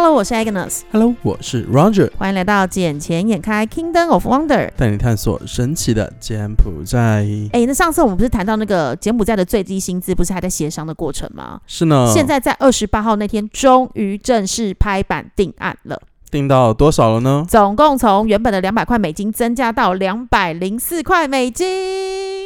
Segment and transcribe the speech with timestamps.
[0.00, 0.82] Hello，我是 Agnes。
[0.92, 2.08] Hello，我是 Roger。
[2.16, 7.26] 欢迎来到眼前眼开 Kingdom of Wonder，带你探索神奇的柬埔寨。
[7.52, 11.60] 哎，那上次我们不是谈到那个柬埔寨的最低薪资，不是还在协商的过程吗？
[11.66, 12.08] 是呢。
[12.14, 16.00] 现在在二十八号那天，终于正式拍板定案了。
[16.30, 17.44] 定到多少了呢？
[17.48, 22.37] 总共从原本的两百块美金增加到两百零四块美金。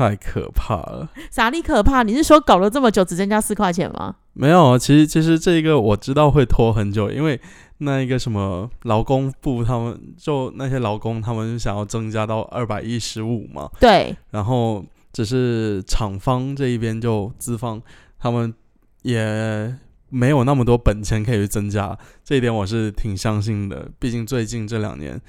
[0.00, 1.10] 太可怕了！
[1.30, 2.02] 啥力可怕？
[2.02, 4.16] 你是说搞了这么久，只增加四块钱吗？
[4.32, 7.38] 没有，其实其实这个我知道会拖很久，因为
[7.78, 13.68] 那一个什么劳工部，他们就那些劳工，他们想要增加到二百一十五嘛。
[13.78, 14.16] 对。
[14.30, 14.82] 然后
[15.12, 17.82] 只是厂方这一边就资方，
[18.18, 18.54] 他们
[19.02, 19.76] 也
[20.08, 23.90] 没有那么多本钱可以去增加，这一点我是挺相信的。
[23.98, 25.20] 毕竟最近这两年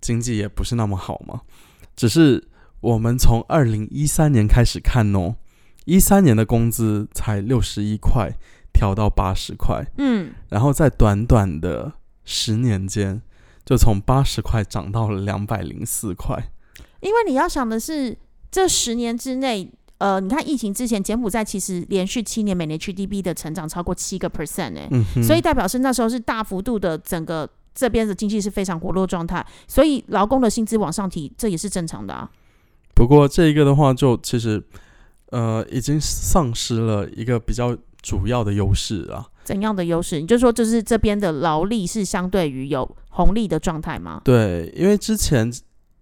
[0.00, 1.42] 经济也不是那么好嘛。
[1.94, 2.42] 只是
[2.84, 5.36] 我们从二零一三年开始看哦。
[5.86, 8.30] 一三年的工资才六十一块，
[8.72, 11.92] 调到八十块，嗯，然后在短短的
[12.24, 13.20] 十年间，
[13.64, 16.50] 就从八十块涨到了两百零四块。
[17.00, 18.16] 因为你要想的是，
[18.50, 24.88] 这十年之内，呃，你看疫情之前，柬埔寨其实连续七年每年 GDP 的成长超过七个 percent 哎，
[25.22, 32.30] 所以代表是那时候是大幅度的整个这边的经济是非常活络状态，所以劳工的薪资往上提，这也是正常的啊。
[32.94, 34.62] 不过这一个的话，就其实。
[35.30, 39.26] 呃，已经丧失了一个比较主要的优势啊。
[39.42, 40.20] 怎样的优势？
[40.20, 44.20] 你就说，就是这边的劳力是相对于有红利的状态吗？
[44.22, 45.52] 对，因为之前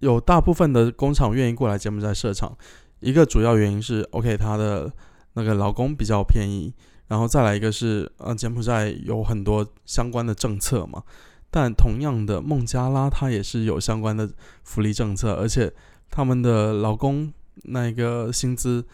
[0.00, 2.54] 有大部分的工厂愿意过来柬埔寨设厂，
[3.00, 4.92] 一个主要原因是，OK，它的
[5.32, 6.70] 那个劳工比较便宜，
[7.08, 11.02] 然后再来一个是，呃，柬埔寨有很多相关的政策嘛。
[11.50, 14.28] 但同样的，孟加拉它也是有相关的
[14.62, 15.72] 福利政策，而且
[16.12, 17.32] 他们的老公
[17.64, 18.84] 那个薪资。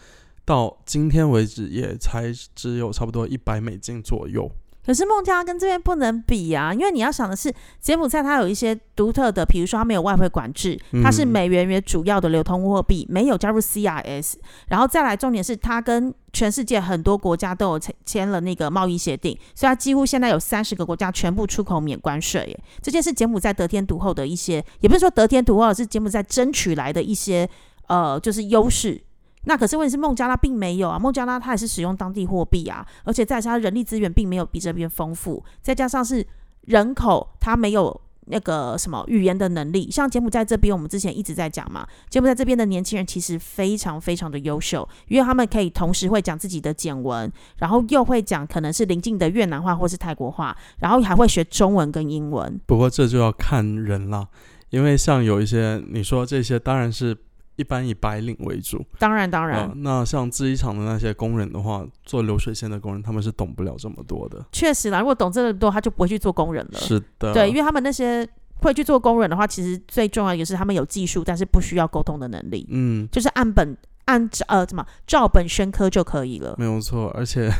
[0.43, 4.49] 到今天为止，也才只有差不多一百美金左右。
[4.85, 14.33] 可是孟加拉跟这边不能比啊，因为你要想的是，柬埔寨它有一些独特的，比如说它没有外汇管制，它是美元为主要的流通货币，没有加入 CIS，
[14.67, 22.45] 然后再来重点是它跟全世界很多国家都有签签了那个贸易协定，所以它几乎现在有三十个国家全部出口免关税。
[22.47, 27.47] 耶，这件是柬埔寨得天独厚的一些，也不是说得天独厚，是柬埔寨争取来的一些
[27.87, 28.99] 呃，就是优势。
[29.49, 36.23] 那可是问题是孟加拉并没有啊，孟加拉它也是使用当地货币啊，而且再加上人力资源并没有比这边丰富，再加上是
[36.67, 52.61] 人口它没有那个什么语言的能力，像柬埔寨这边我们之前一直在讲嘛，柬埔寨这边的年轻人其实非常非常的优秀，因为他们可以同时会讲自己的简文，然后又会讲可能是邻近的越南话或是泰国话，然后还会学中文跟英文。
[52.67, 54.27] 不过这就要看人了，
[54.69, 57.17] 因为像有一些你说这些当然是。
[57.59, 59.69] 一般以白领为主，当然当然。
[59.83, 64.45] 那像制衣厂的那些工人的话，做流水线的工人，他们是懂不了这么多的。
[64.53, 66.79] 确实啦，如果懂这么多，他就不会去做工人了。
[66.79, 68.25] 是的，对，因为他们那些
[68.61, 72.65] 会去做工人的话，其实最重要也是他们有技术，但是不需要沟通的能力。
[72.69, 76.55] 嗯，就是按本按呃怎么照本宣科就可以了。
[76.57, 77.51] 没有错，而且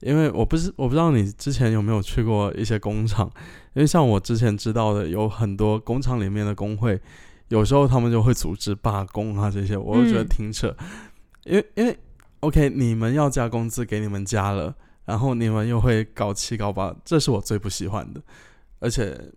[0.00, 3.30] 因为我不是我不知道你之前有没有去过一些工厂，
[3.74, 7.00] 因为像我之前知道的，有很多工厂里面的工会。
[7.48, 10.74] 有时候他们就会组织罢工啊，这些我就觉得挺扯。
[11.44, 11.98] 因为因为
[12.40, 14.74] OK，你们要加工资给你们加了，
[15.04, 18.20] 然后你们又会搞七搞八，这是我最不喜欢的。
[18.80, 19.32] 而且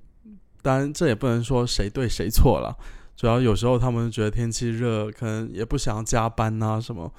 [0.61, 2.75] 当然这也不能说谁对谁错了，
[3.15, 7.13] 主要有时候他们觉得天气热，可能也不想要加班啊什么，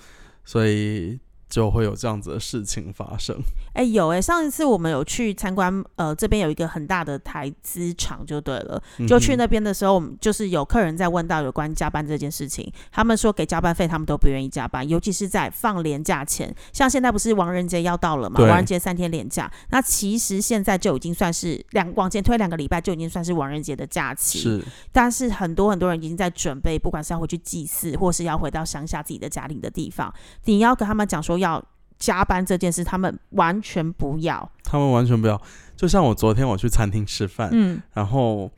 [0.45, 1.19] 所以。
[1.51, 3.37] 就会有这样子的事情发生。
[3.75, 8.81] 哎，有哎，上一次我们有去参观，呃，这边有一个很大的台资厂，就对了。
[9.07, 16.55] 就去那边的时候，我们就是有客人在问到有关加班这件事情，他们说给加班费，他们都不愿意加班，尤其是在放年假前。
[16.73, 18.41] 像现在不是亡人节要到了嘛？
[18.41, 24.39] 亡人节三天连假，那其实现在就已经算是两往前推两个礼拜就已经算是亡人节的假期。
[24.39, 30.13] 是，但是很多很多人已经在准备，不管是要回去祭祀，或是要回到乡下自己的家庭的地方，
[30.45, 31.40] 你要跟他们讲说。
[31.41, 31.63] 要
[31.99, 34.51] 加班这件事，他们完全不要。
[34.63, 35.41] 他们完全不要。
[35.77, 38.51] 就像我昨天我去餐厅吃饭，嗯，然后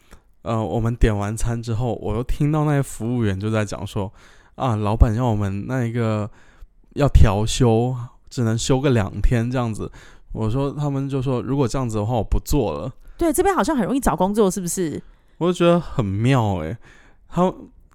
[0.43, 4.13] 呃，我们点完餐之后，我又听到那些服务员就在讲说，
[4.57, 6.31] 啊，老板要我们那一个
[6.95, 7.97] 要调休，
[8.29, 9.91] 只能休个两天这样子。
[10.33, 12.93] 我说，他们就说，如果这样子的话，我不做了。
[13.17, 15.03] 对，这边好像很容易找工作，是不是？
[15.39, 16.77] 我就觉得很妙哎，
[17.29, 17.53] 他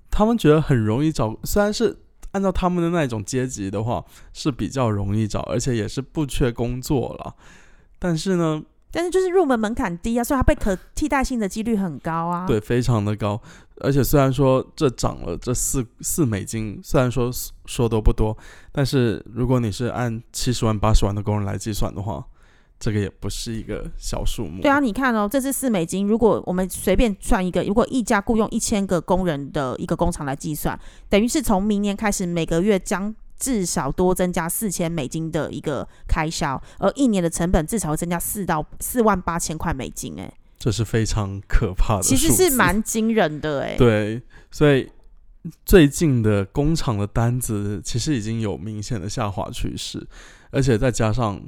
[0.10, 1.98] 他们觉得很容易找，虽然是。
[2.38, 7.36] 按照他们的那种阶级的话，是比较容易找，而且也是不缺工作了。
[7.98, 8.62] 但是呢，
[8.92, 12.46] 但是就是入门门槛低啊，所以它被可替代性的几率很高啊。
[12.46, 13.42] 对，非常的高。
[13.82, 17.32] 而且虽然说这涨了这四四美金，虽然说
[17.66, 18.38] 说多不多，
[18.72, 22.24] 但是如果你是按七十万八十万的工人来计算的话，
[22.80, 24.62] 这个也不是一个小数目。
[24.62, 26.08] 对啊，你看哦，这是四美金。
[26.08, 30.80] 如果我们随便算一个，如果一家雇佣一千个工人的一个工厂来计算，
[31.10, 40.14] 等于是从明年开始每个月将至少多增加四千美金的一个开销，而一年的成本至少会增加四到四万八千块美金。
[40.20, 43.64] 哎，这是非常可怕的，其实是蛮惊人的。
[43.64, 44.22] 哎，对，
[44.52, 44.88] 所以
[45.66, 50.08] 最近的工厂的单子其实已经有明显的下滑趋势，
[50.52, 51.42] 而且再加上。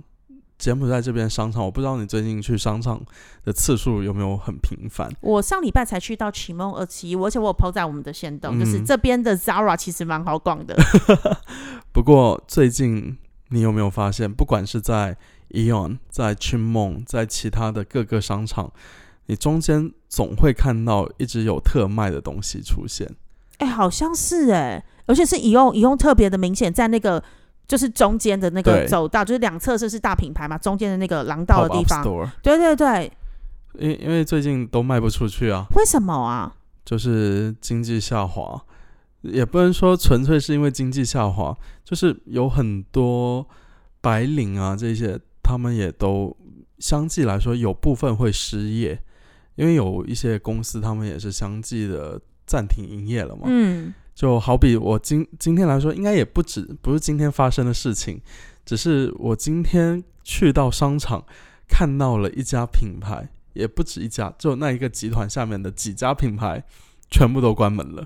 [0.60, 3.02] 柬埔寨这边商场，我不知道你最近去商场
[3.46, 5.10] 的次数有没有很频繁。
[5.22, 10.76] 我上礼拜才去到启梦二期，而且我有抛在我们的线动，就是这边的 Zara 其实蛮好逛的。
[11.94, 13.18] 不过最近
[13.52, 15.16] 你有没有发现，不管是在
[15.52, 18.70] Eon、在 c h i m o n 在其他的各个商场，
[19.28, 23.10] 你中间总会看到一直有特卖的东西出现。
[23.60, 27.24] 哎，好像是哎，而且是以用以用特别的明显，在那个。
[27.70, 32.04] 就是中间的那个走道，就是两侧是是大品牌嘛，中间的那个廊道的地方。
[32.42, 33.12] 对对对，
[33.78, 35.68] 因因为最近都卖不出去啊。
[35.76, 36.52] 为什么啊？
[36.84, 38.60] 就是经济下滑，
[39.22, 41.56] 也不能说纯粹是因为经济下滑，
[41.86, 43.48] 就是有很多
[44.02, 46.36] 白领啊这些，他们也都
[46.80, 49.00] 相继来说有部分会失业，
[49.54, 53.44] 因为有一些公司他们也是相继的暂停营业了嘛。
[53.46, 53.94] 嗯。
[54.20, 58.20] 就好比我今今天来说，应该也不止不是今天发生的事情，
[58.66, 61.24] 只是我今天去到商场
[61.70, 66.62] 看到了一家品牌，也不止一家，就那一个集团下面的几家品牌
[67.10, 68.06] 全部都关门了。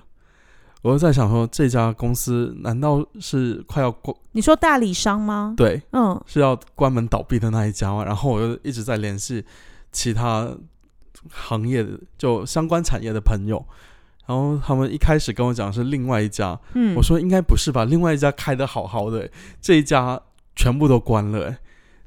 [0.82, 4.16] 我就在想说，这家公司难道是快要关？
[4.30, 5.54] 你说代理商吗？
[5.56, 8.04] 对，嗯，是要关门倒闭的那一家吗？
[8.04, 9.44] 然后我又一直在联系
[9.90, 10.48] 其他
[11.28, 13.66] 行业的就相关产业的朋友。
[14.26, 17.84] 然后他们一开始跟我讲是另外一家，嗯我说应该不是吧？
[17.84, 19.30] 另外一家开的好好的，
[19.60, 20.20] 这一家
[20.56, 21.56] 全部都关了，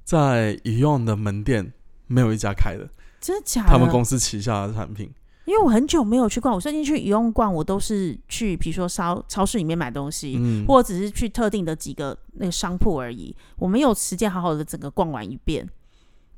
[0.03, 1.73] 在宜用的门店
[2.07, 3.65] 没有一家开的，真的假？
[3.67, 5.11] 他们公司旗下的产品，
[5.45, 15.67] 因为我很久没有去逛，我最近去宜用逛，我都是去比如说超超市里面买东西，或者只是去特定的几个那个商铺而已，我没有时间好好的整个逛完一遍。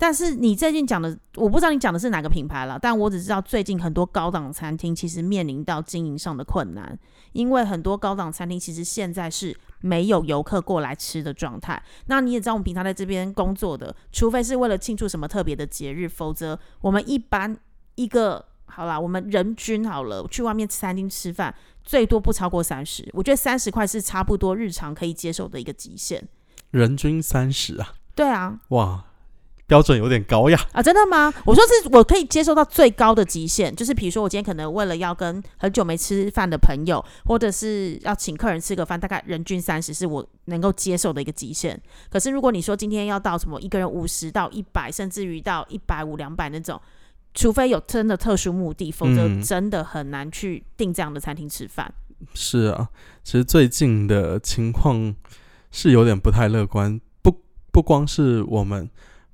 [0.01, 6.97] 但是你最近讲的，我不知道你讲的是哪个品牌了，但我只知道最近很多高档餐厅其实面临到经营上的困难，
[7.33, 11.83] 因为很多高档餐厅其实现在是没有游客过来吃的状态。
[12.05, 17.57] 那你也知道，我们平常在这边工作的，除非是为了庆祝什么特别的节日，否则我们一般
[17.95, 21.53] 一个好啦，我们人均好了去外面餐厅吃饭，
[21.83, 23.05] 最多不超过三十。
[23.11, 26.25] 我觉得三十块是差不多日常可以接受的一个极限。
[26.71, 27.95] 人均三十啊？
[28.15, 28.61] 对啊。
[28.69, 29.03] 哇。
[29.69, 30.59] 标准有点高呀！
[30.71, 31.31] 啊，真的吗？
[31.45, 41.79] 我说是我可以接受到最高的极限，就是比如说我今天可能为了要跟很久没吃饭的朋友，或者是要请客人吃个饭，大概人均三十是我能够接受的一个极限。
[42.09, 46.81] 可是如果你说今天要到什么一个人五十到一百，甚至于到一百五两百那种，
[47.35, 51.93] 除非有真的特殊目的，否则真的很难去订这样的餐厅吃饭。
[52.33, 52.89] 是啊，
[53.23, 55.13] 其实最近的情况
[55.69, 58.89] 是有点不太乐观，不不光是我们。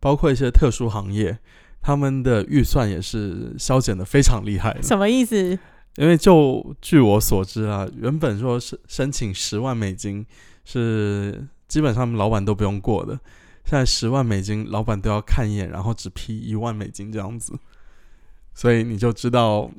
[0.05, 1.35] 包括一些特殊行业，
[1.81, 4.79] 他们的预算也是削减的非常厉害。
[4.83, 5.57] 什么意思？
[5.95, 10.23] 因为就据我所知啊，原本说是申请十万美金
[10.63, 13.19] 是基本上老板都不用过的，
[13.63, 17.53] 现在十万美金老板都要看一眼，然后只批一万美金这样子，
[18.53, 19.71] 所以你就知道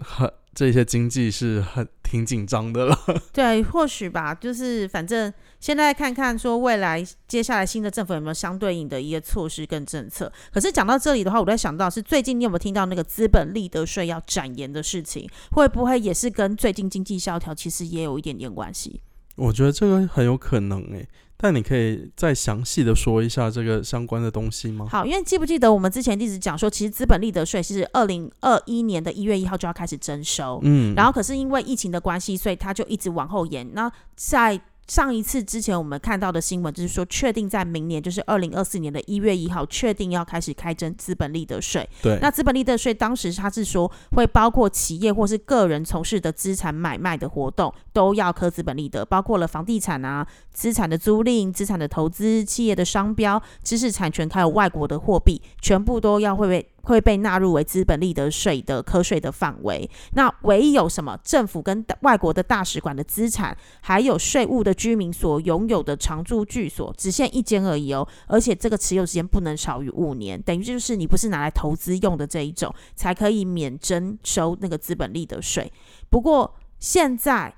[0.00, 0.30] 很。
[0.56, 2.96] 这些经济是很挺紧张的了。
[3.34, 5.34] 对，或许吧，就是反正
[5.64, 10.30] 现在看看说未来接下来新的政府有没有相对应的一个措施跟政策。
[10.52, 19.00] 可是讲到这里的话，我在想到是最近你有没有听到那个资本利得税要展延的事情，会不会也是跟最近经济萧条其实也有一点点关系？
[19.36, 21.08] 我觉得这个很有可能诶。
[21.38, 24.86] 但你可以再详细的说一下这个相关的东西吗？
[24.90, 33.66] 好，因为记不记得我们之前一直讲说，其实资本利得税是二零二一年的一月一号就要开始征收，嗯，然后可是因为疫情的关系，所以它就一直往后延。
[33.72, 41.88] 那在上一次之前，我们看到的新闻就是说，确定在明年，就是二零二四年的一月一号，确定要开始开征资本利得税。
[42.02, 56.68] 对，那资本利得税当时他是说，会包括企业或是个人从事的资产买卖的活动，都要科资本利得，包括了房地产啊、资产的租赁、资产的投资、企业的商标、知识产权，还有外国的货币，全部都要会被。
[56.84, 59.88] 会被纳入为资本利得税的科税的范围。
[60.12, 68.06] 那唯有什么政府跟外国的大使馆的资产，还有税务的居民所拥有的常住居所，只限一间而已哦。
[68.26, 75.72] 而且这个持有时间不能少于五年，等于就是你不是拿来投资用的这一种，才可以免征收那个资本利得税。
[76.08, 77.54] 不过现在。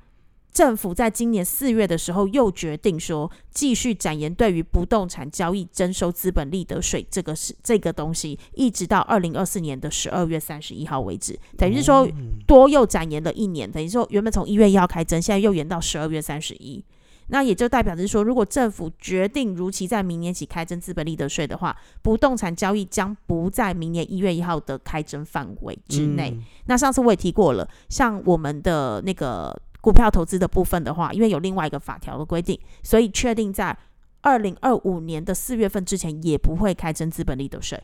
[0.56, 12.08] 政府在今年四月的时候又决定说，继续展延对于不动产交易征收资本利得税这个是这个东西，一直到二零二四年的十二月三十一号为止，等于是说
[12.46, 16.82] 多又展延了一年，等于说原本从一月一号开征，现在又延到十二月三十一。
[17.26, 26.34] 那也就代表着说，如果政府决定如期在明年起开征资本利得税的话，不动产交易将不在明年一月一号的开征范围之内。
[26.64, 29.54] 那上次我也提过了，像我们的那个。
[29.86, 33.78] 股票投资的部分的话，因为有另外一个法条的规定，所以确定在
[34.20, 37.80] 二零二五年的四月份之前也不会开征资本利得税。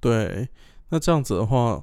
[0.00, 0.48] 对，
[0.88, 1.82] 那这样子的话，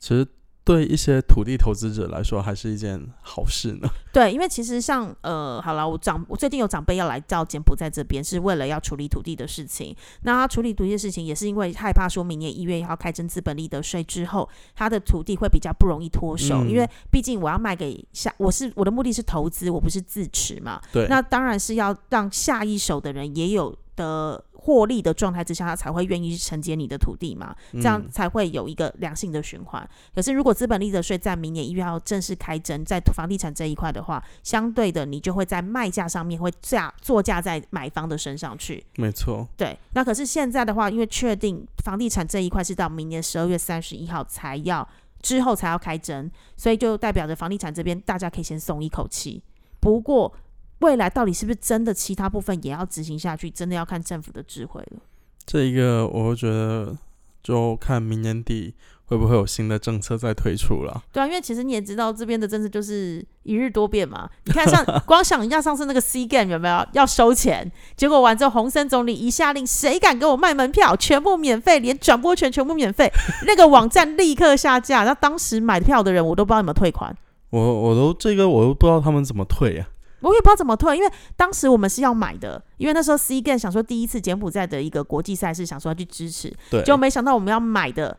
[0.00, 0.26] 其实。
[0.62, 3.88] 对一些土地投资者来说，还是一件好事呢。
[4.12, 9.96] 对，因为其实像呃，好了，我长我最近有长辈要来到柬埔寨这边，是为了要处理土地的事情。
[10.22, 16.64] 那他处理土地的事情，也是因为害怕说明年一月一号开征资本利得税之后，他的土地会比较不容易脱手。
[16.66, 20.80] 因为毕竟我要卖给下，我是我的目的是投资，我不是自持嘛。
[20.92, 24.44] 对，那当然是要让下一手的人也有的。
[24.62, 29.88] 获利的状态之下，他才会愿意去承接你的土地嘛，这样才会有一个良性的循环。
[30.14, 38.84] 可是，如果资本利得税在明年一月要正式开征，在房地产这一块的话，相对的，你就会在卖价上面会价作价在买方的身上去。
[38.96, 39.78] 没错，对。
[39.94, 44.86] 那可是现在的话，因为确定房地产这一块是到明年十二月三十一号才要
[45.22, 49.42] 之后才要开征，所以就代表着房地产这边大家可以先松一口气。
[49.80, 50.30] 不过，
[50.80, 51.94] 未来到底是不是真的？
[51.94, 54.98] 其他部分也要执行下去，真的要看政府的智慧了。
[55.46, 56.96] 这一个，我觉得
[57.42, 58.74] 就看明年底
[59.06, 61.02] 会不会有新的政策再推出了。
[61.12, 64.30] 对啊，因为其实你也知道，这边的政策就是一日多变嘛。
[64.46, 67.70] 你看，像光想一下上次那个 C game 有没有要收钱？
[67.96, 73.10] 结果完之后，洪森总理一下令，谁敢给我卖门票，全部免费，连转播权全部免费，
[73.46, 75.04] 那个网站立刻下架。
[75.04, 77.14] 那当时买票的人，我都不知道有没有退款。
[77.50, 79.88] 我我都这个我都不知道他们怎么退呀。
[80.20, 88.16] 我也不知道怎么退，因为当时我们是要买的，因为那时候 C Game 想说第一次柬埔寨的一个国际赛事，想说要去支持，对，就没想到我们要买的，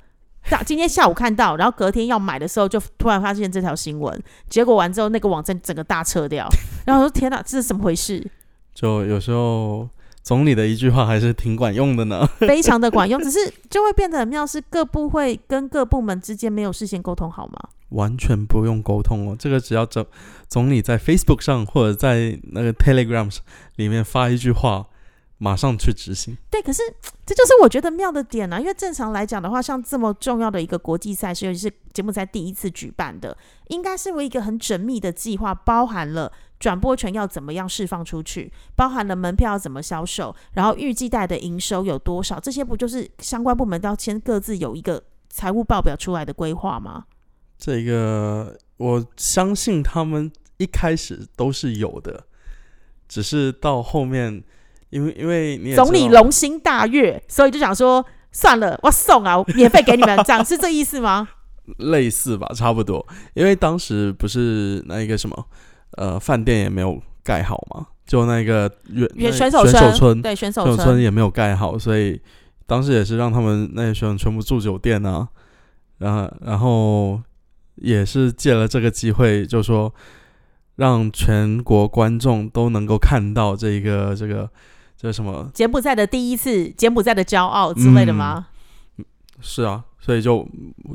[0.65, 6.48] 今天下午看到，然后隔天要买的时候，就突然发现这条新闻，结果完之后那个网站整个大撤掉，
[6.86, 8.25] 然后说天哪，这是怎么回事？
[8.74, 9.88] 就有时候
[10.24, 17.70] 总理的一句话还是挺管用的呢， 非常的管用，只是就会变得很妙，是各部会跟各部门之间没有事先沟通好吗？
[17.90, 20.06] 完全不用沟通哦，这个只要总
[20.48, 23.30] 总理在 Facebook 上或者在那个 Telegram
[23.75, 24.86] 里面发一句话，
[25.44, 26.38] 马上去执行。
[26.52, 26.84] 对，可是
[27.26, 33.36] 这就是我觉得妙的点啊，因为正常来讲的话，像这么重要的一个国际赛事，尤其是节目在第一次举办的，
[33.70, 47.06] 应该是为一个很缜密的计划，包含了转播权要怎么样释放出去，包含了门票要怎么销售，然后预计带的营收有多少，这些不就是相关部门都要先各自有一个财务报表出来的规划吗？
[47.58, 52.26] 这个我相信他们一开始都是有的，
[53.08, 54.44] 只是到后面，
[54.92, 61.28] 因为因为你总理龙心大悦，所以就想说算了，我送啊，免费给你们，这样是这意思吗？
[61.80, 63.06] 类似吧，差不多。
[63.34, 65.46] 因为当时不是那一个什么
[65.98, 68.72] 呃饭店也没有盖好嘛，就那个
[69.32, 72.22] 选选手村对选手村也没有盖好，所以
[72.68, 75.28] 当时也是让他们那些选手全部住酒店啊，
[75.98, 77.22] 然后然后。
[77.76, 79.92] 也是借了这个机会，就说
[80.76, 84.48] 让全国观众都能够看到这个这个
[85.01, 88.46] 这什么柬埔寨的第一次，柬埔寨的骄傲之类的吗？
[89.41, 90.48] 是啊，所以就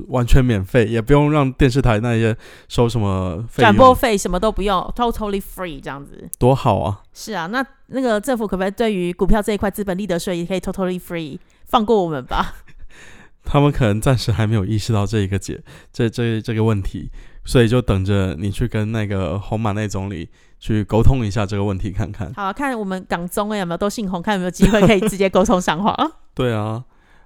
[0.07, 2.37] 完全免费，也不用让电视台那些
[2.69, 7.03] 收什么转播费，什么都不用，totally free 这样子，多好啊！
[7.13, 12.55] 是啊，那那个政府可不可以对于股票这一块资本利得税也可以 totally free 放过我们吧？
[13.43, 15.61] 他们可能暂时还没有意识到这一个解
[15.93, 17.11] 这这这个问题，
[17.45, 22.33] 所以就等着你去跟那个红马内总理去沟通一下这个问题，看看。
[22.35, 25.95] 好，看我们港中有没有都姓洪，看有没有机会可以直接沟通上话。
[26.35, 26.85] 对啊，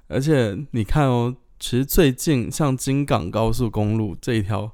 [0.09, 4.71] 而且你看哦，其实最近像京港高速公路这一条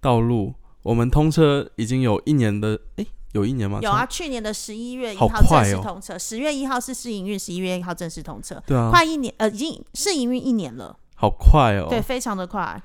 [0.00, 3.78] 道路，我们通车已经有一年的，哎，有一年吗？
[3.82, 8.62] 有啊，去年的十一月一号正式通车，十月一号是试营运，十一月一号正式通车。
[8.66, 10.96] 对啊，快一年，呃，已经试营运一年了。
[11.14, 11.86] 好快哦！
[11.90, 12.82] 对，非常的快。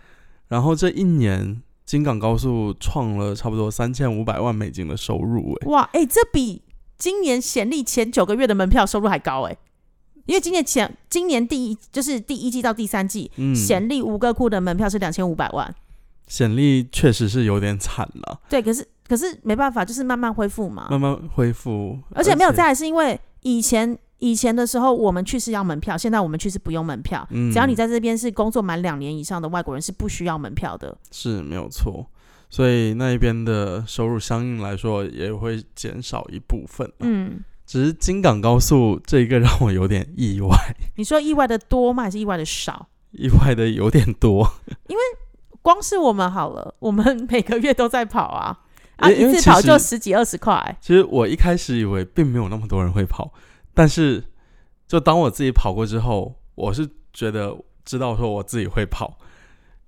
[0.50, 6.64] 然后这一年，京港高速创了差不多三千五百万美金的收入，哎，哇，哎，这比
[6.98, 9.56] 今年显利前九个月的门票收入还高，哎，
[10.26, 15.74] 因为今年前今年第一就是第一季到第三季，显利五个库的门票是两千五百万，
[16.28, 18.42] 显利确实是有点惨了。
[18.50, 23.98] 对，可是可是没办法，就是慢慢恢复嘛，慢慢恢复，而且没有再来是因为以前。
[24.20, 27.28] 以前的时候，我们去是要门票，现在我们去是不用门票。
[27.32, 30.98] 嗯，只要你在这边是工作满两年以上的外国人，是不需要门票的。
[31.12, 32.08] 是没有错，
[32.50, 36.90] 所以那一边的收入相应来说也会减少一部分。
[37.00, 40.56] 嗯，只是京港高速这一个让我有点意外，
[40.96, 42.04] 你说意外的多吗？
[42.04, 42.88] 还是意外的少？
[43.12, 44.50] 意外的有点多。
[44.88, 45.02] 因为
[45.62, 48.60] 光是我们好了，我们每个月都在跑啊，
[48.98, 50.78] 啊，一次跑就十几二十块。
[50.80, 53.34] 其实我一开始以为并没有那么多人会跑，
[53.76, 54.24] 但是
[54.88, 59.20] 就当我自己跑过之后，我是觉得知道说我自己会跑，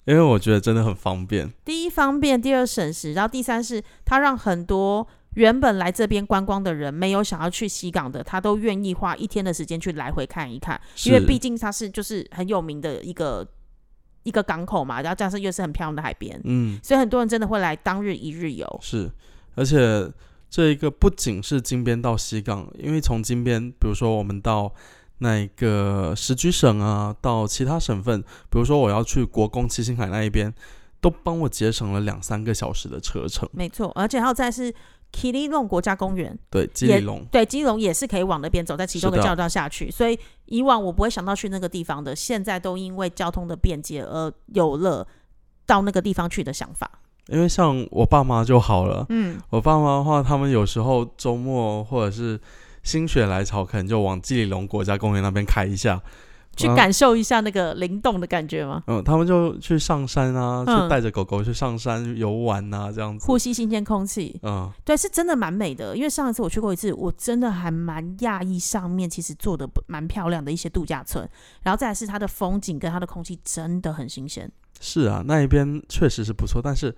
[0.06, 1.52] 因为我觉得真的很方便。
[1.66, 13.48] 第一方便，第二省时，然后第三是它让很多原本来这边观光的人没有想要去西港的，他都愿意花一天的时间去来回看一看，因为毕竟它是就是很有名的一个
[14.24, 18.80] 一个港口嘛，然后加上又是很漂亮的海边，嗯所以很多人真的会来当日一日游。
[18.82, 19.12] 是，
[19.56, 20.12] 而且
[20.50, 24.74] 这一个不仅是金边到西港，因为从金边，比如说我们到
[25.20, 30.54] 那一个石居省啊，到其他省份，比如说我要去国公七星海那一边，
[31.02, 33.48] 都帮我节省了两三个小时的车程。
[33.52, 34.74] 没错，而且还有再是
[35.12, 39.92] l o n 国家公园，对，基也里龙对，基隆也是可以往那边走，在其中的是的交道下去。
[39.92, 45.08] 所以以往我不会想到去那个地方的，现在都因为交通的便捷而有了
[45.66, 47.02] 到那个地方去的想法。
[47.30, 52.40] 因为像我爸妈就好了，嗯，我爸妈的话，他们有时候周末或者是
[52.84, 56.02] 心血来潮，可能就往基里隆国家公园那边开一下，
[56.58, 58.84] 去啊感受一下那个灵动的感觉吗？
[58.88, 63.26] 嗯，他们就去上山啊，嗯去带着狗狗去上山游玩啊，这样子。
[63.26, 65.96] 呼吸新鲜空气，嗯，对，是真的蛮美的。
[65.96, 71.28] 因为上一次我去过一次，我真的还蛮讶异，上面其实做的蛮漂亮的一些度假村，
[71.62, 74.52] 然后再来是它的风景跟它的空气真的很新鲜。
[74.80, 76.96] 是啊，那一边确实是不错，但是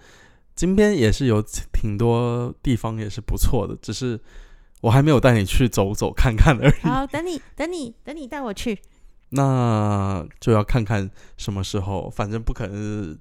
[0.56, 1.42] 金边也是有
[1.74, 4.20] 挺多地方也是不错的，只是
[4.82, 6.82] 我还没有带你去走走看看而已。
[6.82, 8.80] 好，等你，等你，等你带我去。
[9.30, 13.18] 那就要看看什么时候，反正不可能是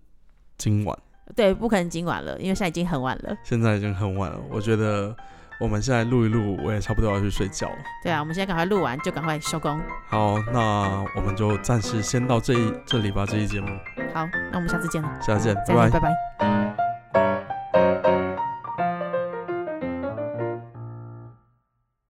[0.56, 0.98] 今晚，
[1.36, 3.36] 对，不可能今晚了，因为现在已经很晚了。
[3.44, 4.40] 现在已经很晚了。
[4.50, 5.14] 我觉得
[5.60, 7.76] 我们现在录一录，我也差不多要去睡觉了。
[8.02, 9.78] 对啊，我们现在赶快录完就赶快收工。
[10.08, 13.68] 好，那我们就暂时先到这一这里吧，这一节目，
[14.14, 15.90] 好，那我们下次见了，下次见，拜。
[15.90, 16.87] 拜。